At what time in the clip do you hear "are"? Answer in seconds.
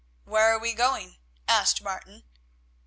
0.51-0.57